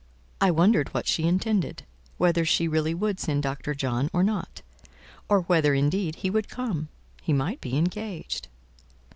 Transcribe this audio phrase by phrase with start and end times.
[0.41, 1.83] I wondered what she intended:
[2.17, 3.75] whether she really would send Dr.
[3.75, 4.63] John or not;
[5.29, 6.87] or whether indeed he would come:
[7.21, 8.47] he might be engaged.